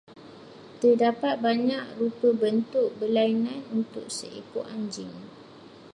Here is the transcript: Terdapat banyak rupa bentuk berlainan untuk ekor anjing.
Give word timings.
Terdapat 0.81 1.35
banyak 1.45 1.85
rupa 2.01 2.29
bentuk 2.41 2.89
berlainan 2.99 3.61
untuk 3.77 4.05
ekor 4.39 4.65
anjing. 4.75 5.13